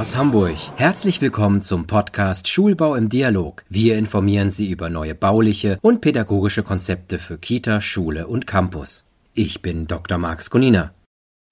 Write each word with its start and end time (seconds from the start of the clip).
aus 0.00 0.16
Hamburg. 0.16 0.56
Herzlich 0.76 1.20
willkommen 1.20 1.60
zum 1.60 1.86
Podcast 1.86 2.48
Schulbau 2.48 2.94
im 2.94 3.10
Dialog. 3.10 3.64
Wir 3.68 3.98
informieren 3.98 4.50
Sie 4.50 4.70
über 4.70 4.88
neue 4.88 5.14
bauliche 5.14 5.78
und 5.82 6.00
pädagogische 6.00 6.62
Konzepte 6.62 7.18
für 7.18 7.36
Kita, 7.36 7.82
Schule 7.82 8.26
und 8.26 8.46
Campus. 8.46 9.04
Ich 9.34 9.60
bin 9.60 9.86
Dr. 9.86 10.16
Max 10.16 10.48
Konina. 10.48 10.94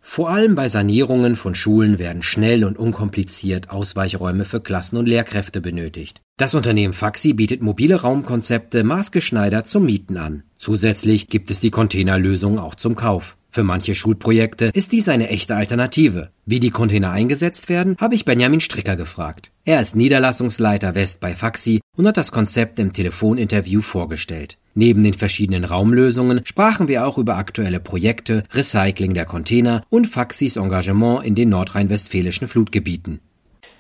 Vor 0.01 0.30
allem 0.30 0.55
bei 0.55 0.71
Sanierungen 0.71 1.37
von 1.37 1.55
Schulen 1.55 1.98
werden 1.98 2.23
schnell 2.23 2.65
und 2.65 2.79
unkompliziert 2.79 3.69
Ausweichräume 3.69 4.47
für 4.47 4.62
Klassen 4.62 4.96
und 4.96 5.07
Lehrkräfte 5.07 5.61
benötigt. 5.61 6.23
Das 6.39 6.55
Unternehmen 6.55 6.95
Faxi 6.95 7.35
bietet 7.35 7.61
mobile 7.61 7.96
Raumkonzepte 7.96 8.83
maßgeschneidert 8.83 9.69
zum 9.69 9.85
Mieten 9.85 10.17
an. 10.17 10.45
Zusätzlich 10.57 11.29
gibt 11.29 11.51
es 11.51 11.61
die 11.61 11.71
Containerlösung 11.71 12.59
auch 12.59 12.77
zum 12.77 12.95
Kauf. 12.95 13.37
Für 13.51 13.65
manche 13.65 13.95
Schulprojekte 13.95 14.70
ist 14.75 14.93
dies 14.93 15.09
eine 15.09 15.29
echte 15.30 15.57
Alternative. 15.57 16.30
Wie 16.45 16.61
die 16.61 16.70
Container 16.70 17.12
eingesetzt 17.12 17.71
werden, 17.71 17.97
habe 17.98 18.15
ich 18.15 18.27
Benjamin 18.27 18.61
Stricker 18.61 18.95
gefragt. 18.95 19.51
Er 19.65 19.80
ist 19.80 19.97
Niederlassungsleiter 19.97 20.95
West 20.95 21.19
bei 21.19 21.30
Faxi 21.30 21.80
und 21.97 22.07
hat 22.07 22.19
das 22.19 22.30
Konzept 22.30 22.79
im 22.79 22.93
Telefoninterview 22.93 23.80
vorgestellt. 23.80 24.59
Neben 24.74 25.02
den 25.02 25.15
verschiedenen 25.15 25.65
Raumlösungen 25.65 26.43
sprachen 26.45 26.88
wir 26.88 27.07
auch 27.07 27.16
über 27.16 27.37
aktuelle 27.37 27.80
Projekte, 27.80 28.45
Recycling 28.52 29.15
der 29.15 29.24
Container 29.24 29.83
und 29.88 30.07
Faxis 30.07 30.57
Engagement 30.57 31.24
in 31.24 31.35
den 31.35 31.49
nordrhein-westfälischen 31.49 32.49
Flutgebieten. 32.49 33.21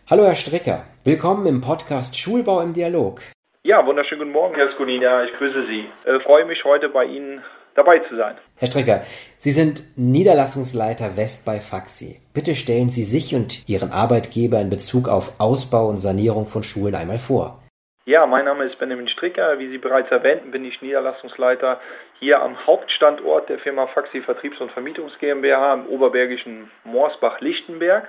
Hallo 0.08 0.24
Herr 0.24 0.34
Stricker, 0.34 0.84
willkommen 1.04 1.46
im 1.46 1.60
Podcast 1.60 2.18
Schulbau 2.18 2.62
im 2.62 2.72
Dialog. 2.72 3.20
Ja, 3.64 3.84
wunderschönen 3.84 4.20
guten 4.20 4.32
Morgen, 4.32 4.54
Herr 4.54 4.72
Skunina. 4.72 5.24
Ich 5.24 5.32
grüße 5.34 5.66
Sie. 5.66 5.84
Äh, 6.08 6.20
freue 6.20 6.46
mich 6.46 6.64
heute 6.64 6.88
bei 6.88 7.04
Ihnen 7.04 7.42
dabei 7.78 8.00
zu 8.00 8.16
sein. 8.16 8.36
Herr 8.56 8.68
Stricker, 8.68 9.02
Sie 9.38 9.52
sind 9.52 9.82
Niederlassungsleiter 9.96 11.16
West 11.16 11.46
bei 11.46 11.60
Faxi. 11.60 12.20
Bitte 12.34 12.54
stellen 12.56 12.90
Sie 12.90 13.04
sich 13.04 13.34
und 13.34 13.68
Ihren 13.68 13.92
Arbeitgeber 13.92 14.60
in 14.60 14.68
Bezug 14.68 15.08
auf 15.08 15.40
Ausbau 15.40 15.88
und 15.88 15.98
Sanierung 15.98 16.46
von 16.46 16.62
Schulen 16.62 16.94
einmal 16.94 17.18
vor. 17.18 17.62
Ja, 18.04 18.26
mein 18.26 18.46
Name 18.46 18.64
ist 18.64 18.78
Benjamin 18.78 19.06
Stricker. 19.08 19.58
Wie 19.58 19.68
Sie 19.68 19.78
bereits 19.78 20.10
erwähnten, 20.10 20.50
bin 20.50 20.64
ich 20.64 20.80
Niederlassungsleiter 20.80 21.78
hier 22.18 22.40
am 22.40 22.66
Hauptstandort 22.66 23.48
der 23.48 23.58
Firma 23.58 23.86
Faxi 23.86 24.22
Vertriebs- 24.22 24.60
und 24.60 24.72
Vermietungs 24.72 25.12
GmbH 25.20 25.74
im 25.74 25.86
oberbergischen 25.86 26.70
Morsbach-Lichtenberg. 26.84 28.08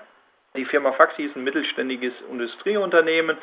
Die 0.55 0.65
Firma 0.65 0.93
Faxi 0.93 1.23
ist 1.23 1.35
ein 1.35 1.43
mittelständiges 1.43 2.13
Industrieunternehmen 2.31 3.37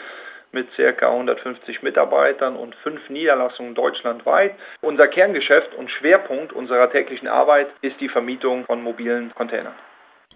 mit 0.56 0.68
ca. 0.74 1.10
150 1.10 1.82
Mitarbeitern 1.82 2.56
und 2.56 2.74
fünf 2.76 3.10
Niederlassungen 3.10 3.74
deutschlandweit. 3.74 4.54
Unser 4.80 5.06
Kerngeschäft 5.06 5.74
und 5.74 5.90
Schwerpunkt 5.90 6.54
unserer 6.54 6.90
täglichen 6.90 7.28
Arbeit 7.28 7.68
ist 7.82 8.00
die 8.00 8.08
Vermietung 8.08 8.64
von 8.64 8.82
mobilen 8.82 9.32
Containern. 9.34 9.74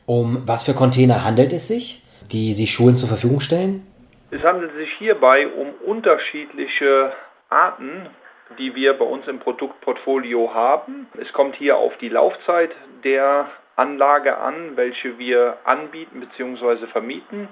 Um 0.06 0.42
was 0.46 0.64
für 0.64 0.74
Container 0.74 1.24
handelt 1.24 1.52
es 1.54 1.68
sich, 1.68 2.02
die 2.30 2.52
Sie 2.52 2.66
Schulen 2.66 2.96
zur 2.96 3.08
Verfügung 3.08 3.40
stellen? 3.40 3.86
Es 4.30 4.42
handelt 4.42 4.74
sich 4.74 4.90
hierbei 4.98 5.48
um 5.48 5.68
unterschiedliche 5.86 7.12
Arten, 7.48 8.10
die 8.58 8.74
wir 8.74 8.92
bei 8.98 9.06
uns 9.06 9.26
im 9.26 9.38
Produktportfolio 9.38 10.52
haben. 10.52 11.06
Es 11.18 11.32
kommt 11.32 11.56
hier 11.56 11.78
auf 11.78 11.96
die 11.98 12.10
Laufzeit 12.10 12.72
der 13.04 13.48
Anlage 13.76 14.36
an, 14.36 14.76
welche 14.76 15.18
wir 15.18 15.56
anbieten 15.64 16.20
bzw. 16.20 16.86
vermieten. 16.88 17.48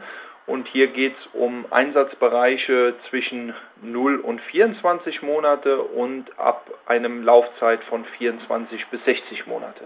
Und 0.48 0.66
hier 0.68 0.86
geht 0.86 1.12
es 1.12 1.40
um 1.40 1.66
Einsatzbereiche 1.70 2.94
zwischen 3.10 3.54
0 3.82 4.16
und 4.20 4.40
24 4.40 5.20
Monate 5.20 5.82
und 5.82 6.26
ab 6.38 6.70
einem 6.86 7.22
Laufzeit 7.22 7.84
von 7.84 8.06
24 8.16 8.86
bis 8.90 9.04
60 9.04 9.46
Monate. 9.46 9.84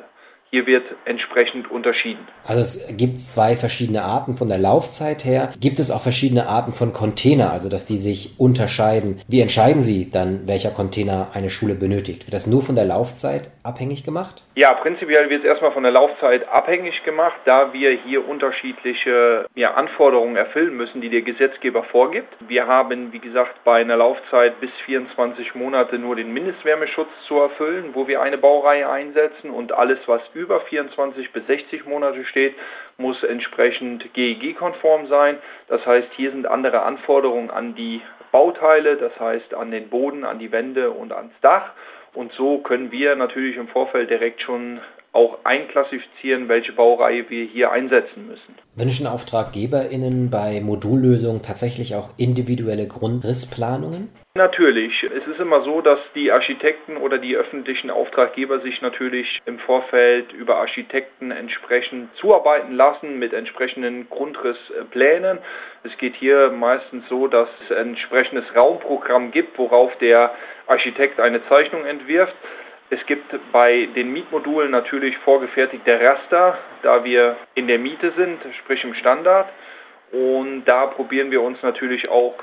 Hier 0.54 0.66
wird 0.66 0.84
entsprechend 1.06 1.70
unterschieden. 1.70 2.28
Also 2.44 2.60
es 2.60 2.96
gibt 2.98 3.18
zwei 3.18 3.56
verschiedene 3.56 4.02
Arten 4.02 4.36
von 4.36 4.50
der 4.50 4.58
Laufzeit 4.58 5.24
her. 5.24 5.50
Gibt 5.58 5.80
es 5.80 5.90
auch 5.90 6.02
verschiedene 6.02 6.46
Arten 6.46 6.74
von 6.74 6.92
Container, 6.92 7.50
also 7.50 7.70
dass 7.70 7.86
die 7.86 7.96
sich 7.96 8.38
unterscheiden? 8.38 9.18
Wie 9.26 9.40
entscheiden 9.40 9.80
Sie 9.80 10.10
dann, 10.10 10.46
welcher 10.46 10.70
Container 10.70 11.28
eine 11.32 11.48
Schule 11.48 11.74
benötigt? 11.74 12.26
Wird 12.26 12.34
das 12.34 12.46
nur 12.46 12.62
von 12.62 12.74
der 12.74 12.84
Laufzeit 12.84 13.50
abhängig 13.62 14.04
gemacht? 14.04 14.42
Ja, 14.54 14.74
prinzipiell 14.74 15.30
wird 15.30 15.40
es 15.40 15.48
erstmal 15.48 15.72
von 15.72 15.82
der 15.82 15.92
Laufzeit 15.92 16.46
abhängig 16.46 17.02
gemacht, 17.04 17.40
da 17.46 17.72
wir 17.72 17.90
hier 17.90 18.28
unterschiedliche 18.28 19.46
ja, 19.54 19.72
Anforderungen 19.72 20.36
erfüllen 20.36 20.76
müssen, 20.76 21.00
die 21.00 21.08
der 21.08 21.22
Gesetzgeber 21.22 21.84
vorgibt. 21.84 22.28
Wir 22.46 22.66
haben, 22.66 23.14
wie 23.14 23.18
gesagt, 23.18 23.64
bei 23.64 23.80
einer 23.80 23.96
Laufzeit 23.96 24.60
bis 24.60 24.70
24 24.84 25.54
Monate 25.54 25.98
nur 25.98 26.16
den 26.16 26.34
Mindestwärmeschutz 26.34 27.08
zu 27.26 27.38
erfüllen, 27.38 27.94
wo 27.94 28.06
wir 28.06 28.20
eine 28.20 28.36
Baureihe 28.36 28.88
einsetzen 28.90 29.50
und 29.50 29.72
alles, 29.72 29.98
was 30.06 30.20
über 30.34 30.52
über 30.52 30.60
24 30.60 31.32
bis 31.32 31.46
60 31.46 31.86
Monate 31.86 32.24
steht, 32.26 32.54
muss 32.98 33.22
entsprechend 33.22 34.12
GEG-konform 34.12 35.06
sein. 35.06 35.38
Das 35.68 35.84
heißt, 35.86 36.08
hier 36.14 36.30
sind 36.30 36.46
andere 36.46 36.82
Anforderungen 36.82 37.50
an 37.50 37.74
die 37.74 38.02
Bauteile, 38.32 38.96
das 38.96 39.18
heißt 39.18 39.54
an 39.54 39.70
den 39.70 39.88
Boden, 39.88 40.24
an 40.24 40.38
die 40.38 40.52
Wände 40.52 40.90
und 40.90 41.12
ans 41.12 41.32
Dach. 41.40 41.70
Und 42.14 42.32
so 42.32 42.58
können 42.58 42.92
wir 42.92 43.16
natürlich 43.16 43.56
im 43.56 43.68
Vorfeld 43.68 44.10
direkt 44.10 44.42
schon 44.42 44.80
auch 45.12 45.38
einklassifizieren, 45.44 46.48
welche 46.48 46.72
Baureihe 46.72 47.28
wir 47.28 47.44
hier 47.44 47.70
einsetzen 47.70 48.26
müssen. 48.26 48.54
Wünschen 48.74 49.06
AuftraggeberInnen 49.06 50.30
bei 50.30 50.60
Modullösungen 50.62 51.42
tatsächlich 51.42 51.94
auch 51.94 52.10
individuelle 52.16 52.88
Grundrissplanungen? 52.88 54.08
Natürlich. 54.34 55.02
Es 55.02 55.26
ist 55.26 55.38
immer 55.38 55.62
so, 55.62 55.82
dass 55.82 55.98
die 56.14 56.32
Architekten 56.32 56.96
oder 56.96 57.18
die 57.18 57.36
öffentlichen 57.36 57.90
Auftraggeber 57.90 58.60
sich 58.60 58.80
natürlich 58.80 59.40
im 59.44 59.58
Vorfeld 59.58 60.32
über 60.32 60.56
Architekten 60.56 61.30
entsprechend 61.30 62.08
zuarbeiten 62.16 62.72
lassen 62.74 63.18
mit 63.18 63.34
entsprechenden 63.34 64.08
Grundrissplänen. 64.08 65.38
Es 65.84 65.94
geht 65.98 66.14
hier 66.14 66.50
meistens 66.50 67.04
so, 67.10 67.26
dass 67.26 67.48
es 67.64 67.76
ein 67.76 67.88
entsprechendes 67.88 68.46
Raumprogramm 68.56 69.32
gibt, 69.32 69.58
worauf 69.58 69.94
der 69.98 70.34
Architekt 70.66 71.20
eine 71.20 71.46
Zeichnung 71.48 71.84
entwirft. 71.84 72.34
Es 72.92 73.06
gibt 73.06 73.34
bei 73.52 73.88
den 73.96 74.12
Mietmodulen 74.12 74.70
natürlich 74.70 75.16
vorgefertigte 75.24 75.98
Raster, 75.98 76.58
da 76.82 77.02
wir 77.02 77.38
in 77.54 77.66
der 77.66 77.78
Miete 77.78 78.12
sind, 78.18 78.38
sprich 78.58 78.84
im 78.84 78.92
Standard. 78.92 79.48
Und 80.10 80.66
da 80.66 80.88
probieren 80.88 81.30
wir 81.30 81.40
uns 81.40 81.62
natürlich 81.62 82.10
auch 82.10 82.34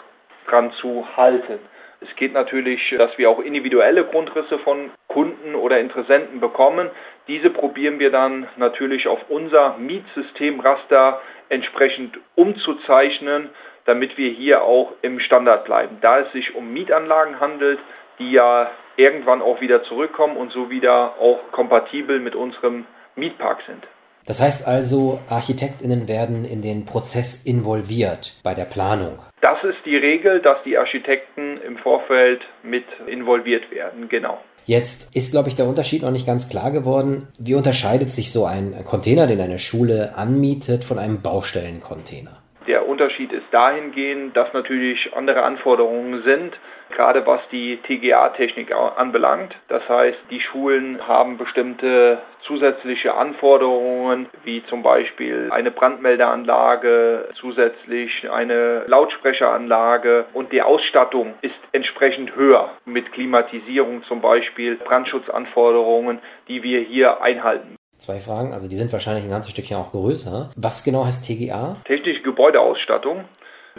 dran 0.47 0.71
zu 0.81 1.05
halten. 1.15 1.59
Es 2.01 2.15
geht 2.15 2.33
natürlich, 2.33 2.81
dass 2.97 3.15
wir 3.19 3.29
auch 3.29 3.37
individuelle 3.37 4.05
Grundrisse 4.05 4.57
von 4.57 4.89
Kunden 5.07 5.53
oder 5.53 5.79
Interessenten 5.79 6.39
bekommen. 6.39 6.89
Diese 7.27 7.51
probieren 7.51 7.99
wir 7.99 8.09
dann 8.09 8.47
natürlich 8.57 9.07
auf 9.07 9.19
unser 9.29 9.77
Mietsystemraster 9.77 11.21
entsprechend 11.49 12.17
umzuzeichnen, 12.33 13.51
damit 13.85 14.17
wir 14.17 14.31
hier 14.31 14.63
auch 14.63 14.93
im 15.03 15.19
Standard 15.19 15.65
bleiben. 15.65 15.99
Da 16.01 16.21
es 16.21 16.31
sich 16.31 16.55
um 16.55 16.73
Mietanlagen 16.73 17.39
handelt, 17.39 17.77
die 18.19 18.31
ja 18.31 18.69
irgendwann 18.97 19.41
auch 19.41 19.61
wieder 19.61 19.83
zurückkommen 19.83 20.37
und 20.37 20.51
so 20.51 20.69
wieder 20.69 21.15
auch 21.19 21.39
kompatibel 21.51 22.19
mit 22.19 22.35
unserem 22.35 22.85
Mietpark 23.15 23.59
sind. 23.65 23.87
Das 24.25 24.39
heißt 24.39 24.67
also, 24.67 25.19
Architektinnen 25.29 26.07
werden 26.07 26.45
in 26.45 26.61
den 26.61 26.85
Prozess 26.85 27.43
involviert 27.45 28.39
bei 28.43 28.53
der 28.53 28.65
Planung. 28.65 29.17
Das 29.41 29.63
ist 29.63 29.79
die 29.85 29.97
Regel, 29.97 30.39
dass 30.41 30.61
die 30.63 30.77
Architekten 30.77 31.59
im 31.65 31.77
Vorfeld 31.77 32.41
mit 32.61 32.85
involviert 33.07 33.71
werden, 33.71 34.07
genau. 34.07 34.39
Jetzt 34.65 35.15
ist, 35.15 35.31
glaube 35.31 35.49
ich, 35.49 35.55
der 35.55 35.65
Unterschied 35.65 36.03
noch 36.03 36.11
nicht 36.11 36.27
ganz 36.27 36.47
klar 36.47 36.69
geworden. 36.69 37.27
Wie 37.39 37.55
unterscheidet 37.55 38.11
sich 38.11 38.31
so 38.31 38.45
ein 38.45 38.75
Container, 38.85 39.25
den 39.25 39.41
eine 39.41 39.57
Schule 39.57 40.13
anmietet, 40.15 40.83
von 40.83 40.99
einem 40.99 41.23
Baustellencontainer? 41.23 42.37
Der 42.67 42.87
Unterschied 42.87 43.31
ist 43.31 43.47
dahingehend, 43.49 44.37
dass 44.37 44.53
natürlich 44.53 45.11
andere 45.15 45.41
Anforderungen 45.41 46.21
sind 46.21 46.53
gerade 46.89 47.25
was 47.25 47.41
die 47.51 47.77
TGA-Technik 47.83 48.73
anbelangt. 48.73 49.55
Das 49.67 49.87
heißt, 49.87 50.17
die 50.29 50.41
Schulen 50.41 51.07
haben 51.07 51.37
bestimmte 51.37 52.19
zusätzliche 52.45 53.13
Anforderungen, 53.13 54.27
wie 54.43 54.63
zum 54.65 54.81
Beispiel 54.81 55.49
eine 55.51 55.71
Brandmeldeanlage, 55.71 57.29
zusätzlich 57.39 58.29
eine 58.31 58.83
Lautsprecheranlage 58.87 60.25
und 60.33 60.51
die 60.51 60.61
Ausstattung 60.61 61.33
ist 61.41 61.55
entsprechend 61.71 62.35
höher 62.35 62.71
mit 62.85 63.11
Klimatisierung 63.11 64.03
zum 64.03 64.21
Beispiel, 64.21 64.77
Brandschutzanforderungen, 64.77 66.19
die 66.47 66.63
wir 66.63 66.81
hier 66.81 67.21
einhalten. 67.21 67.75
Zwei 67.97 68.19
Fragen, 68.19 68.53
also 68.53 68.69
die 68.69 68.77
sind 68.77 68.93
wahrscheinlich 68.93 69.25
ein 69.25 69.29
ganzes 69.29 69.51
Stückchen 69.51 69.77
auch 69.77 69.91
größer. 69.91 70.51
Was 70.55 70.85
genau 70.85 71.05
heißt 71.05 71.25
TGA? 71.25 71.75
Technische 71.83 72.21
Gebäudeausstattung 72.21 73.25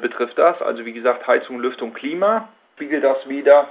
betrifft 0.00 0.38
das, 0.38 0.60
also 0.60 0.84
wie 0.84 0.92
gesagt 0.92 1.26
Heizung, 1.26 1.58
Lüftung, 1.58 1.94
Klima 1.94 2.48
spiegelt 2.80 3.04
das 3.04 3.28
wieder. 3.28 3.68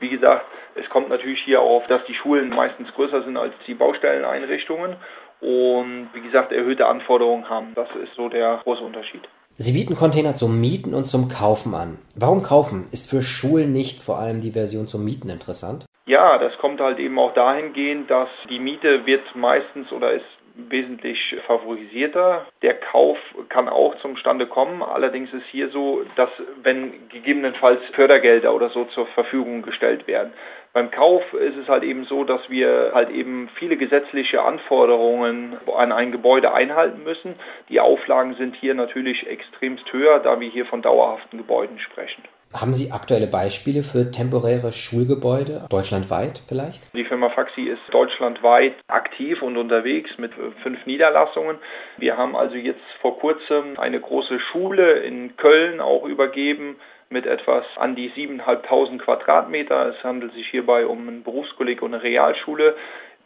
Wie 0.00 0.10
gesagt, 0.10 0.44
es 0.74 0.88
kommt 0.90 1.08
natürlich 1.08 1.40
hier 1.42 1.62
auf, 1.62 1.86
dass 1.86 2.04
die 2.06 2.14
Schulen 2.14 2.50
meistens 2.50 2.92
größer 2.92 3.22
sind 3.22 3.38
als 3.38 3.54
die 3.66 3.74
Baustelleneinrichtungen 3.74 4.96
und 5.40 6.10
wie 6.12 6.20
gesagt 6.20 6.52
erhöhte 6.52 6.86
Anforderungen 6.86 7.48
haben. 7.48 7.72
Das 7.74 7.88
ist 8.02 8.14
so 8.14 8.28
der 8.28 8.60
große 8.62 8.82
Unterschied. 8.82 9.22
Sie 9.56 9.72
bieten 9.72 9.94
Container 9.94 10.36
zum 10.36 10.60
Mieten 10.60 10.94
und 10.94 11.06
zum 11.06 11.28
Kaufen 11.28 11.74
an. 11.74 11.98
Warum 12.16 12.42
kaufen? 12.42 12.86
Ist 12.92 13.08
für 13.10 13.22
Schulen 13.22 13.72
nicht 13.72 14.02
vor 14.02 14.18
allem 14.18 14.40
die 14.40 14.52
Version 14.52 14.86
zum 14.86 15.04
Mieten 15.04 15.30
interessant? 15.30 15.86
Ja, 16.06 16.38
das 16.38 16.56
kommt 16.58 16.80
halt 16.80 16.98
eben 16.98 17.18
auch 17.18 17.32
dahingehend, 17.34 18.10
dass 18.10 18.28
die 18.48 18.58
Miete 18.58 19.06
wird 19.06 19.22
meistens 19.34 19.90
oder 19.92 20.12
ist 20.12 20.24
wesentlich 20.68 21.36
favorisierter. 21.46 22.46
Der 22.62 22.74
Kauf 22.74 23.18
kann 23.48 23.68
auch 23.68 23.96
zum 23.98 24.16
Stande 24.16 24.46
kommen. 24.46 24.82
Allerdings 24.82 25.32
ist 25.32 25.46
hier 25.50 25.68
so, 25.70 26.04
dass 26.16 26.30
wenn 26.62 27.08
gegebenenfalls 27.08 27.80
Fördergelder 27.94 28.54
oder 28.54 28.70
so 28.70 28.84
zur 28.86 29.06
Verfügung 29.06 29.62
gestellt 29.62 30.06
werden. 30.06 30.32
Beim 30.72 30.90
Kauf 30.90 31.22
ist 31.32 31.56
es 31.56 31.68
halt 31.68 31.82
eben 31.82 32.04
so, 32.04 32.22
dass 32.22 32.48
wir 32.48 32.92
halt 32.94 33.10
eben 33.10 33.48
viele 33.56 33.76
gesetzliche 33.76 34.42
Anforderungen 34.42 35.56
an 35.76 35.90
ein 35.90 36.12
Gebäude 36.12 36.52
einhalten 36.52 37.02
müssen. 37.02 37.34
Die 37.68 37.80
Auflagen 37.80 38.34
sind 38.34 38.54
hier 38.54 38.74
natürlich 38.74 39.26
extremst 39.26 39.92
höher, 39.92 40.20
da 40.20 40.38
wir 40.38 40.48
hier 40.48 40.66
von 40.66 40.82
dauerhaften 40.82 41.38
Gebäuden 41.38 41.80
sprechen. 41.80 42.22
Haben 42.52 42.74
Sie 42.74 42.90
aktuelle 42.90 43.28
Beispiele 43.28 43.84
für 43.84 44.10
temporäre 44.10 44.72
Schulgebäude, 44.72 45.66
deutschlandweit 45.70 46.42
vielleicht? 46.48 46.82
Die 46.96 47.04
Firma 47.04 47.30
Faxi 47.30 47.62
ist 47.62 47.80
deutschlandweit 47.92 48.74
aktiv 48.88 49.40
und 49.40 49.56
unterwegs 49.56 50.10
mit 50.18 50.32
fünf 50.64 50.84
Niederlassungen. 50.84 51.58
Wir 51.98 52.16
haben 52.16 52.34
also 52.34 52.56
jetzt 52.56 52.82
vor 53.00 53.20
kurzem 53.20 53.78
eine 53.78 54.00
große 54.00 54.40
Schule 54.40 54.98
in 54.98 55.36
Köln 55.36 55.80
auch 55.80 56.04
übergeben 56.04 56.74
mit 57.08 57.24
etwas 57.24 57.64
an 57.76 57.94
die 57.94 58.10
7.500 58.10 58.98
Quadratmeter. 58.98 59.86
Es 59.90 60.02
handelt 60.02 60.32
sich 60.32 60.48
hierbei 60.48 60.86
um 60.86 61.06
ein 61.08 61.22
Berufskolleg 61.22 61.82
und 61.82 61.94
eine 61.94 62.02
Realschule, 62.02 62.74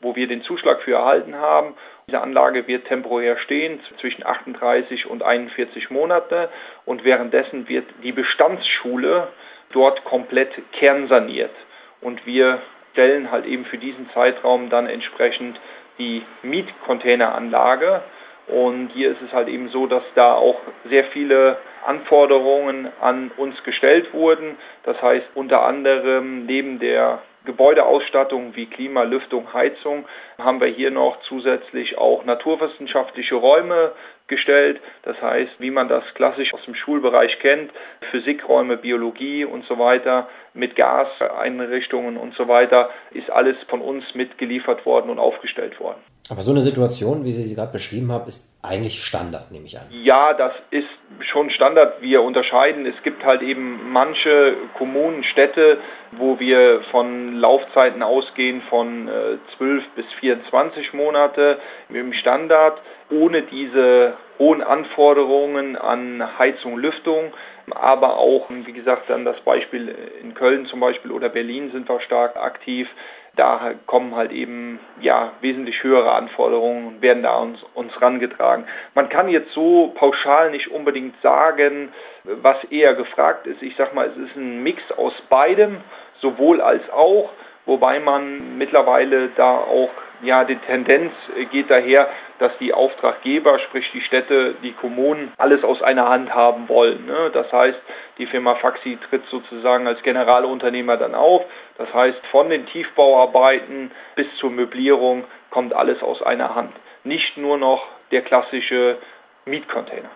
wo 0.05 0.15
wir 0.15 0.29
den 0.29 0.43
Zuschlag 0.43 0.83
für 0.83 0.93
erhalten 0.93 1.35
haben. 1.35 1.75
Diese 2.07 2.21
Anlage 2.21 2.69
wird 2.69 2.87
temporär 2.87 3.39
stehen 3.39 3.81
zwischen 4.01 4.25
38 4.25 5.07
und 5.07 5.23
41 5.23 5.91
Monate 5.91 6.51
und 6.85 7.05
währenddessen 7.05 7.69
wird 7.69 7.87
die 8.03 8.13
Bestandsschule 8.13 9.29
dort 9.73 10.05
komplett 10.05 10.51
kernsaniert. 10.73 11.55
Und 12.01 12.25
wir 12.27 12.61
stellen 12.93 13.31
halt 13.31 13.47
eben 13.47 13.65
für 13.65 13.79
diesen 13.79 14.09
Zeitraum 14.11 14.71
dann 14.71 14.87
entsprechend 14.87 15.59
die 15.99 16.23
Mietcontaineranlage. 16.43 18.03
Und 18.47 18.91
hier 18.93 19.11
ist 19.11 19.23
es 19.27 19.33
halt 19.33 19.49
eben 19.49 19.71
so, 19.71 19.87
dass 19.87 20.03
da 20.15 20.35
auch 20.35 20.61
sehr 20.85 21.05
viele 21.05 21.57
Anforderungen 21.87 22.89
an 23.01 23.31
uns 23.37 23.63
gestellt 23.65 24.13
wurden. 24.13 24.57
Das 24.85 25.01
heißt 25.01 25.27
unter 25.35 25.63
anderem 25.63 26.45
neben 26.45 26.79
der 26.79 27.23
Gebäudeausstattung 27.45 28.57
wie 28.57 28.67
Klima, 28.67 29.03
Lüftung, 29.03 29.53
Heizung 29.53 30.07
haben 30.39 30.61
wir 30.61 30.69
hier 30.69 30.91
noch 30.91 31.21
zusätzlich 31.23 31.99
auch 31.99 32.25
naturwissenschaftliche 32.25 33.35
Räume 33.35 33.93
gestellt. 34.27 34.81
Das 35.03 35.21
heißt, 35.21 35.53
wie 35.59 35.71
man 35.71 35.89
das 35.89 36.05
klassisch 36.15 36.55
aus 36.55 36.65
dem 36.65 36.75
Schulbereich 36.75 37.39
kennt, 37.41 37.71
Physikräume, 38.11 38.79
Biologie 38.79 39.45
und 39.45 39.65
so 39.67 39.79
weiter, 39.79 40.29
mit 40.55 40.77
Gaseinrichtungen 40.77 42.17
und 42.17 42.35
so 42.35 42.49
weiter, 42.49 42.91
ist 43.11 43.31
alles 43.31 43.57
von 43.69 43.83
uns 43.83 44.15
mitgeliefert 44.15 44.87
worden 44.87 45.11
und 45.11 45.19
aufgestellt 45.19 45.79
worden. 45.81 46.01
Aber 46.31 46.41
so 46.41 46.53
eine 46.53 46.63
Situation, 46.63 47.25
wie 47.25 47.33
Sie 47.33 47.43
sie 47.43 47.55
gerade 47.55 47.73
beschrieben 47.73 48.11
haben, 48.11 48.27
ist 48.27 48.51
eigentlich 48.63 49.05
Standard, 49.05 49.53
nehme 49.53 49.67
ich 49.67 49.79
an. 49.79 49.85
Ja, 49.91 50.33
das 50.33 50.53
ist 50.71 50.89
schon 51.21 51.51
Standard. 51.51 52.01
Wir 52.01 52.23
unterscheiden. 52.23 52.87
Es 52.87 53.03
gibt 53.03 53.23
halt 53.25 53.43
eben 53.43 53.93
manche 53.93 54.57
Kommunen, 54.79 55.23
Städte, 55.25 55.79
wo 56.13 56.41
wir 56.41 56.81
von 56.91 57.37
Laufzeiten 57.37 58.03
ausgehen 58.03 58.63
von 58.71 59.07
äh, 59.07 59.37
12 59.59 59.85
bis 59.97 60.07
24 60.21 60.95
Monate 60.95 61.59
im 61.91 62.15
Standard, 62.15 62.81
ohne 63.11 63.43
diese 63.43 64.15
hohen 64.39 64.63
Anforderungen 64.63 65.77
an 65.77 66.39
Heizung, 66.39 66.79
Lüftung. 66.79 67.35
Aber 67.71 68.17
auch, 68.17 68.49
wie 68.49 68.73
gesagt, 68.73 69.11
dann 69.11 69.27
das 69.27 69.39
Beispiel 69.41 69.95
in 70.23 70.33
Köln 70.33 70.67
zum 70.67 70.81
Beispiel 70.81 71.11
oder 71.11 71.29
Berlin 71.29 71.71
sind 71.71 71.87
wir 71.87 72.01
stark 72.01 72.37
aktiv 72.37 72.89
da 73.37 73.75
kommen 73.87 74.15
halt 74.15 74.33
eben 74.33 74.79
ja 75.01 75.33
wesentlich 75.41 75.83
höhere 75.83 76.13
Anforderungen 76.13 76.87
und 76.87 77.03
werden 77.03 77.23
da 77.23 77.37
uns, 77.39 77.59
uns 77.75 78.01
rangetragen. 78.01 78.65
Man 78.95 79.09
kann 79.09 79.29
jetzt 79.29 79.53
so 79.53 79.93
pauschal 79.97 80.51
nicht 80.51 80.71
unbedingt 80.71 81.21
sagen, 81.21 81.93
was 82.25 82.63
eher 82.65 82.95
gefragt 82.95 83.47
ist. 83.47 83.63
Ich 83.63 83.77
sag 83.77 83.95
mal, 83.95 84.07
es 84.07 84.17
ist 84.17 84.37
ein 84.37 84.63
Mix 84.63 84.83
aus 84.93 85.15
beidem, 85.29 85.79
sowohl 86.21 86.61
als 86.61 86.89
auch, 86.91 87.31
wobei 87.67 87.99
man 87.99 88.57
mittlerweile 88.57 89.31
da 89.37 89.59
auch 89.59 89.91
ja 90.23 90.45
die 90.45 90.57
Tendenz 90.57 91.13
geht 91.51 91.71
daher, 91.71 92.09
dass 92.39 92.53
die 92.59 92.73
Auftraggeber, 92.75 93.59
sprich 93.61 93.91
die 93.93 94.01
Städte, 94.01 94.55
die 94.63 94.73
Kommunen, 94.73 95.33
alles 95.39 95.65
aus 95.65 95.83
einer 95.83 96.09
Hand 96.09 96.35
haben 96.35 96.69
wollen. 96.69 97.07
Ne? 97.07 97.31
Das 97.33 97.51
heißt, 97.53 97.79
die 98.19 98.27
Firma 98.27 98.57
Faxi 98.57 98.99
tritt 99.09 99.23
sozusagen 99.31 99.87
als 99.87 100.03
Generalunternehmer 100.03 100.97
dann 100.97 101.15
auf. 101.15 101.43
Das 101.79 101.93
heißt, 101.93 102.19
von 102.31 102.51
den 102.51 102.67
Tiefbauarbeiten 102.67 103.91
bis 104.17 104.27
zur 104.39 104.51
Möblierung 104.51 105.25
kommt 105.51 105.73
alles 105.75 106.03
aus 106.03 106.23
einer 106.23 106.55
Hand. 106.55 106.73
Nicht 107.05 107.37
nur 107.37 107.59
noch 107.59 107.83
der 108.11 108.23
klassische 108.23 108.99
Mietcontainer. 109.45 110.11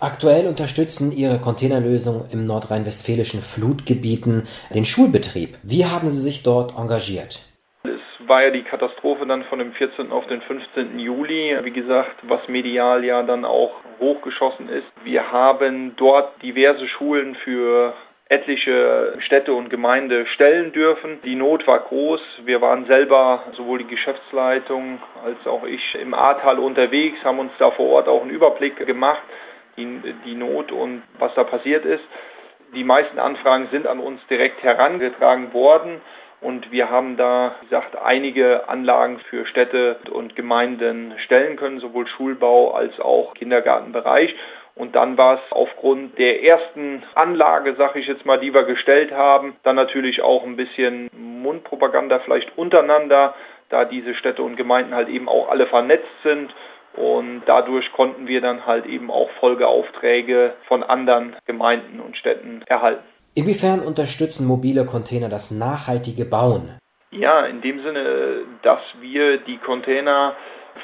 Aktuell 0.00 0.46
unterstützen 0.46 1.12
Ihre 1.12 1.38
Containerlösungen 1.38 2.24
im 2.32 2.46
nordrhein-westfälischen 2.46 3.42
Flutgebieten 3.42 4.48
den 4.74 4.86
Schulbetrieb. 4.86 5.58
Wie 5.62 5.84
haben 5.84 6.08
Sie 6.08 6.22
sich 6.22 6.42
dort 6.42 6.74
engagiert? 6.78 7.49
War 8.30 8.44
ja 8.44 8.50
die 8.50 8.62
Katastrophe 8.62 9.26
dann 9.26 9.42
von 9.44 9.58
dem 9.58 9.72
14. 9.72 10.12
auf 10.12 10.24
den 10.28 10.40
15. 10.40 11.00
Juli, 11.00 11.58
wie 11.64 11.72
gesagt, 11.72 12.14
was 12.22 12.46
medial 12.46 13.04
ja 13.04 13.24
dann 13.24 13.44
auch 13.44 13.72
hochgeschossen 13.98 14.68
ist. 14.68 14.86
Wir 15.02 15.32
haben 15.32 15.94
dort 15.96 16.40
diverse 16.40 16.86
Schulen 16.86 17.34
für 17.34 17.92
etliche 18.28 19.16
Städte 19.18 19.52
und 19.52 19.68
Gemeinde 19.68 20.26
stellen 20.26 20.72
dürfen. 20.72 21.18
Die 21.24 21.34
Not 21.34 21.66
war 21.66 21.80
groß. 21.80 22.20
Wir 22.44 22.60
waren 22.60 22.86
selber, 22.86 23.42
sowohl 23.56 23.78
die 23.78 23.88
Geschäftsleitung 23.88 25.00
als 25.24 25.44
auch 25.48 25.64
ich, 25.64 25.96
im 26.00 26.14
Ahrtal 26.14 26.60
unterwegs, 26.60 27.18
haben 27.24 27.40
uns 27.40 27.52
da 27.58 27.72
vor 27.72 27.88
Ort 27.88 28.06
auch 28.06 28.22
einen 28.22 28.30
Überblick 28.30 28.76
gemacht, 28.86 29.22
die, 29.76 30.00
die 30.24 30.36
Not 30.36 30.70
und 30.70 31.02
was 31.18 31.34
da 31.34 31.42
passiert 31.42 31.84
ist. 31.84 32.04
Die 32.76 32.84
meisten 32.84 33.18
Anfragen 33.18 33.66
sind 33.72 33.88
an 33.88 33.98
uns 33.98 34.24
direkt 34.30 34.62
herangetragen 34.62 35.52
worden. 35.52 36.00
Und 36.40 36.72
wir 36.72 36.88
haben 36.88 37.16
da, 37.16 37.56
wie 37.60 37.66
gesagt, 37.66 37.96
einige 37.96 38.68
Anlagen 38.68 39.18
für 39.28 39.44
Städte 39.46 39.98
und 40.10 40.36
Gemeinden 40.36 41.14
stellen 41.24 41.56
können, 41.56 41.80
sowohl 41.80 42.06
Schulbau 42.06 42.72
als 42.72 42.98
auch 42.98 43.34
Kindergartenbereich. 43.34 44.34
Und 44.74 44.96
dann 44.96 45.18
war 45.18 45.34
es 45.34 45.52
aufgrund 45.52 46.18
der 46.18 46.42
ersten 46.42 47.02
Anlage, 47.14 47.74
sag 47.76 47.96
ich 47.96 48.06
jetzt 48.06 48.24
mal, 48.24 48.38
die 48.38 48.54
wir 48.54 48.62
gestellt 48.62 49.12
haben, 49.12 49.56
dann 49.62 49.76
natürlich 49.76 50.22
auch 50.22 50.44
ein 50.44 50.56
bisschen 50.56 51.10
Mundpropaganda 51.12 52.20
vielleicht 52.20 52.56
untereinander, 52.56 53.34
da 53.68 53.84
diese 53.84 54.14
Städte 54.14 54.42
und 54.42 54.56
Gemeinden 54.56 54.94
halt 54.94 55.08
eben 55.08 55.28
auch 55.28 55.50
alle 55.50 55.66
vernetzt 55.66 56.08
sind. 56.22 56.54
Und 56.94 57.42
dadurch 57.46 57.92
konnten 57.92 58.26
wir 58.26 58.40
dann 58.40 58.64
halt 58.66 58.86
eben 58.86 59.10
auch 59.10 59.30
Folgeaufträge 59.38 60.54
von 60.66 60.82
anderen 60.82 61.36
Gemeinden 61.46 62.00
und 62.00 62.16
Städten 62.16 62.62
erhalten. 62.66 63.04
Inwiefern 63.40 63.80
unterstützen 63.80 64.46
mobile 64.46 64.84
Container 64.84 65.30
das 65.30 65.50
nachhaltige 65.50 66.26
Bauen? 66.26 66.76
Ja, 67.10 67.46
in 67.46 67.62
dem 67.62 67.82
Sinne, 67.82 68.42
dass 68.60 68.82
wir 69.00 69.38
die 69.38 69.56
Container 69.56 70.36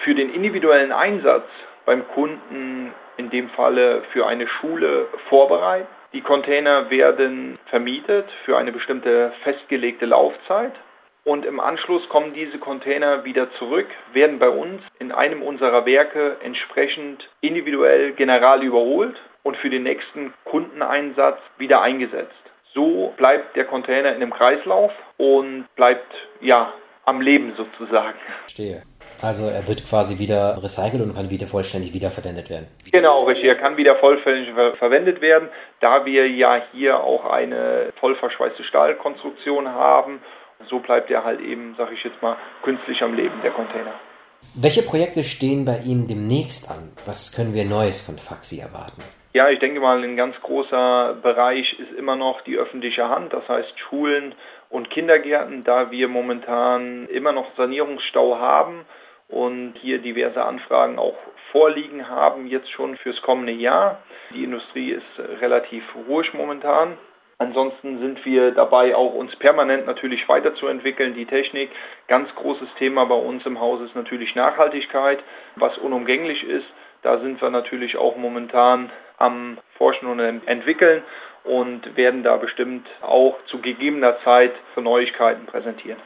für 0.02 0.14
den 0.14 0.32
individuellen 0.32 0.90
Einsatz 0.90 1.44
beim 1.84 2.08
Kunden, 2.08 2.94
in 3.18 3.28
dem 3.28 3.50
Falle 3.50 4.04
für 4.10 4.26
eine 4.26 4.48
Schule, 4.48 5.06
vorbereiten. 5.28 5.86
Die 6.14 6.22
Container 6.22 6.88
werden 6.88 7.58
vermietet 7.66 8.24
für 8.46 8.56
eine 8.56 8.72
bestimmte 8.72 9.34
festgelegte 9.42 10.06
Laufzeit. 10.06 10.72
Und 11.24 11.44
im 11.44 11.60
Anschluss 11.60 12.08
kommen 12.08 12.32
diese 12.32 12.56
Container 12.56 13.26
wieder 13.26 13.52
zurück, 13.58 13.88
werden 14.14 14.38
bei 14.38 14.48
uns 14.48 14.80
in 14.98 15.12
einem 15.12 15.42
unserer 15.42 15.84
Werke 15.84 16.38
entsprechend 16.42 17.28
individuell 17.42 18.12
general 18.12 18.62
überholt 18.62 19.16
und 19.42 19.58
für 19.58 19.68
den 19.68 19.82
nächsten 19.82 20.32
Kundeneinsatz 20.44 21.38
wieder 21.58 21.82
eingesetzt. 21.82 22.45
So 22.76 23.14
bleibt 23.16 23.56
der 23.56 23.64
Container 23.64 24.12
in 24.12 24.20
dem 24.20 24.32
Kreislauf 24.32 24.92
und 25.16 25.64
bleibt 25.76 26.12
ja 26.42 26.74
am 27.06 27.22
Leben 27.22 27.54
sozusagen. 27.56 28.18
Verstehe. 28.42 28.82
Also 29.22 29.48
er 29.48 29.66
wird 29.66 29.88
quasi 29.88 30.18
wieder 30.18 30.62
recycelt 30.62 31.02
und 31.02 31.14
kann 31.14 31.30
wieder 31.30 31.46
vollständig 31.46 31.94
wiederverwendet 31.94 32.50
werden. 32.50 32.66
Genau, 32.92 33.24
richtig. 33.24 33.46
Er 33.46 33.54
kann 33.54 33.78
wieder 33.78 33.96
vollständig 33.96 34.52
ver 34.54 34.76
verwendet 34.76 35.22
werden, 35.22 35.48
da 35.80 36.04
wir 36.04 36.28
ja 36.28 36.60
hier 36.72 37.00
auch 37.02 37.24
eine 37.24 37.94
voll 37.98 38.14
verschweißte 38.16 38.62
Stahlkonstruktion 38.64 39.68
haben. 39.68 40.20
So 40.68 40.80
bleibt 40.80 41.10
er 41.10 41.24
halt 41.24 41.40
eben, 41.40 41.74
sag 41.78 41.92
ich 41.92 42.04
jetzt 42.04 42.20
mal, 42.20 42.36
künstlich 42.62 43.02
am 43.02 43.14
Leben, 43.14 43.40
der 43.42 43.52
Container. 43.52 43.94
Welche 44.54 44.82
Projekte 44.82 45.24
stehen 45.24 45.64
bei 45.64 45.78
Ihnen 45.78 46.08
demnächst 46.08 46.70
an? 46.70 46.92
Was 47.06 47.32
können 47.32 47.54
wir 47.54 47.64
Neues 47.64 48.02
von 48.04 48.18
Faxi 48.18 48.58
erwarten? 48.58 49.02
Ja, 49.36 49.50
ich 49.50 49.58
denke 49.58 49.80
mal, 49.80 50.02
ein 50.02 50.16
ganz 50.16 50.34
großer 50.40 51.18
Bereich 51.22 51.78
ist 51.78 51.92
immer 51.92 52.16
noch 52.16 52.40
die 52.40 52.56
öffentliche 52.56 53.06
Hand, 53.10 53.34
das 53.34 53.46
heißt 53.46 53.78
Schulen 53.78 54.34
und 54.70 54.88
Kindergärten, 54.88 55.62
da 55.62 55.90
wir 55.90 56.08
momentan 56.08 57.06
immer 57.08 57.32
noch 57.32 57.54
Sanierungsstau 57.54 58.38
haben 58.38 58.86
und 59.28 59.74
hier 59.82 59.98
diverse 59.98 60.42
Anfragen 60.42 60.98
auch 60.98 61.18
vorliegen 61.52 62.08
haben, 62.08 62.46
jetzt 62.46 62.70
schon 62.70 62.96
fürs 62.96 63.20
kommende 63.20 63.52
Jahr. 63.52 63.98
Die 64.34 64.42
Industrie 64.42 64.92
ist 64.92 65.42
relativ 65.42 65.84
ruhig 66.08 66.32
momentan. 66.32 66.96
Ansonsten 67.36 67.98
sind 67.98 68.24
wir 68.24 68.52
dabei, 68.52 68.96
auch 68.96 69.12
uns 69.12 69.36
permanent 69.36 69.86
natürlich 69.86 70.26
weiterzuentwickeln. 70.30 71.12
Die 71.12 71.26
Technik, 71.26 71.68
ganz 72.08 72.34
großes 72.36 72.68
Thema 72.78 73.04
bei 73.04 73.14
uns 73.14 73.44
im 73.44 73.60
Haus 73.60 73.82
ist 73.82 73.94
natürlich 73.94 74.34
Nachhaltigkeit, 74.34 75.18
was 75.56 75.76
unumgänglich 75.76 76.42
ist. 76.42 76.64
Da 77.06 77.20
sind 77.20 77.40
wir 77.40 77.50
natürlich 77.50 77.96
auch 77.96 78.16
momentan 78.16 78.90
am 79.16 79.58
Forschen 79.78 80.08
und 80.08 80.18
Entwickeln 80.18 81.04
und 81.44 81.96
werden 81.96 82.24
da 82.24 82.36
bestimmt 82.36 82.84
auch 83.00 83.36
zu 83.46 83.60
gegebener 83.60 84.16
Zeit 84.24 84.50
für 84.74 84.82
Neuigkeiten 84.82 85.46
präsentieren. 85.46 86.00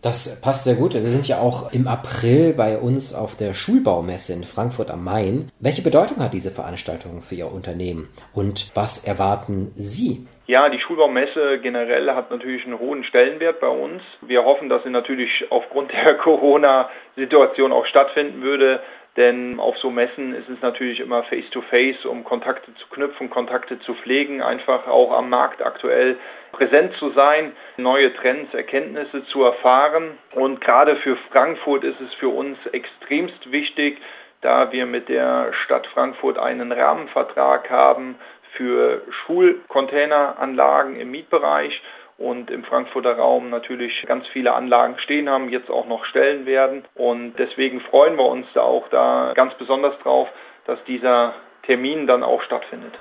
Das 0.00 0.40
passt 0.40 0.64
sehr 0.64 0.76
gut. 0.76 0.92
Sie 0.92 1.00
sind 1.00 1.28
ja 1.28 1.36
auch 1.36 1.70
im 1.74 1.86
April 1.86 2.54
bei 2.54 2.78
uns 2.78 3.14
auf 3.14 3.36
der 3.36 3.52
Schulbaumesse 3.52 4.32
in 4.32 4.42
Frankfurt 4.42 4.90
am 4.90 5.04
Main. 5.04 5.52
Welche 5.60 5.82
Bedeutung 5.82 6.22
hat 6.22 6.32
diese 6.32 6.50
Veranstaltung 6.50 7.20
für 7.20 7.34
Ihr 7.34 7.52
Unternehmen 7.52 8.08
und 8.32 8.70
was 8.74 9.06
erwarten 9.06 9.72
Sie? 9.74 10.26
Ja, 10.48 10.70
die 10.70 10.80
Schulbaumesse 10.80 11.58
generell 11.58 12.10
hat 12.12 12.30
natürlich 12.30 12.64
einen 12.64 12.78
hohen 12.78 13.04
Stellenwert 13.04 13.60
bei 13.60 13.68
uns. 13.68 14.00
Wir 14.22 14.46
hoffen, 14.46 14.70
dass 14.70 14.82
sie 14.82 14.88
natürlich 14.88 15.44
aufgrund 15.50 15.92
der 15.92 16.14
Corona-Situation 16.24 17.70
auch 17.70 17.84
stattfinden 17.84 18.40
würde. 18.40 18.80
Denn 19.18 19.58
auf 19.58 19.76
so 19.78 19.90
Messen 19.90 20.32
ist 20.32 20.48
es 20.48 20.62
natürlich 20.62 21.00
immer 21.00 21.24
face-to-face, 21.24 21.96
-face, 21.96 22.06
um 22.06 22.22
Kontakte 22.22 22.72
zu 22.76 22.86
knüpfen, 22.86 23.28
Kontakte 23.30 23.80
zu 23.80 23.94
pflegen, 23.94 24.42
einfach 24.42 24.86
auch 24.86 25.10
am 25.10 25.28
Markt 25.28 25.60
aktuell 25.60 26.16
präsent 26.52 26.94
zu 27.00 27.10
sein, 27.10 27.50
neue 27.78 28.14
Trends, 28.14 28.54
Erkenntnisse 28.54 29.24
zu 29.24 29.42
erfahren. 29.42 30.18
Und 30.36 30.60
gerade 30.60 30.94
für 30.96 31.16
Frankfurt 31.32 31.82
ist 31.82 32.00
es 32.00 32.14
für 32.14 32.28
uns 32.28 32.58
extremst 32.66 33.50
wichtig, 33.50 33.98
da 34.40 34.70
wir 34.70 34.86
mit 34.86 35.08
der 35.08 35.52
Stadt 35.64 35.88
Frankfurt 35.88 36.38
einen 36.38 36.70
Rahmenvertrag 36.70 37.68
haben 37.70 38.20
für 38.52 39.02
Schulcontaineranlagen 39.10 40.94
im 40.94 41.10
Mietbereich 41.10 41.82
und 42.18 42.50
im 42.50 42.64
Frankfurter 42.64 43.16
Raum 43.16 43.48
natürlich 43.48 44.04
ganz 44.06 44.26
viele 44.32 44.52
Anlagen 44.52 44.98
stehen 44.98 45.28
haben, 45.28 45.48
jetzt 45.48 45.70
auch 45.70 45.86
noch 45.86 46.04
stellen 46.04 46.46
werden. 46.46 46.84
Und 46.94 47.34
deswegen 47.38 47.80
freuen 47.80 48.16
wir 48.16 48.26
uns 48.26 48.46
da 48.54 48.62
auch 48.62 48.88
da 48.90 49.32
ganz 49.34 49.54
besonders 49.54 49.96
drauf, 50.00 50.28
dass 50.66 50.78
dieser 50.84 51.34
Termin 51.64 52.06
dann 52.06 52.24
auch 52.24 52.42
stattfindet. 52.42 52.92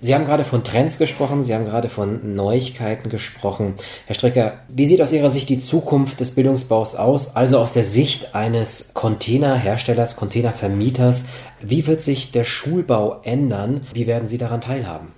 Sie 0.00 0.14
haben 0.14 0.26
gerade 0.26 0.44
von 0.44 0.62
Trends 0.62 0.98
gesprochen, 0.98 1.42
Sie 1.42 1.54
haben 1.54 1.64
gerade 1.64 1.88
von 1.88 2.34
Neuigkeiten 2.34 3.08
gesprochen. 3.08 3.76
Herr 4.06 4.14
Strecker, 4.14 4.58
wie 4.68 4.84
sieht 4.84 5.00
aus 5.00 5.10
Ihrer 5.10 5.30
Sicht 5.30 5.48
die 5.48 5.60
Zukunft 5.60 6.20
des 6.20 6.34
Bildungsbaus 6.34 6.96
aus, 6.96 7.34
also 7.34 7.58
aus 7.58 7.72
der 7.72 7.82
Sicht 7.82 8.34
eines 8.34 8.92
Containerherstellers, 8.92 10.16
Containervermieters? 10.16 11.24
Wie 11.60 11.86
wird 11.86 12.02
sich 12.02 12.30
der 12.30 12.44
Schulbau 12.44 13.22
ändern? 13.24 13.80
Wie 13.94 14.06
werden 14.06 14.26
Sie 14.26 14.36
daran 14.36 14.60
teilhaben? 14.60 15.15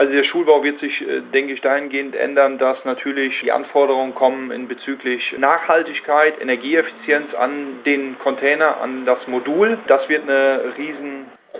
Also 0.00 0.14
der 0.14 0.24
Schulbau 0.24 0.64
wird 0.64 0.80
sich, 0.80 0.98
äh, 1.02 1.20
denke 1.34 1.52
ich, 1.52 1.60
dahingehend 1.60 2.16
ändern, 2.16 2.56
dass 2.56 2.82
natürlich 2.86 3.38
die 3.42 3.52
Anforderungen 3.52 4.14
kommen 4.14 4.50
in 4.50 4.66
bezüglich 4.66 5.34
Nachhaltigkeit, 5.36 6.40
Energieeffizienz 6.40 7.34
an 7.34 7.84
den 7.84 8.18
Container, 8.18 8.80
an 8.80 9.04
das 9.04 9.18
Modul. 9.26 9.76
Das 9.88 10.08
wird 10.08 10.22
eine 10.22 10.72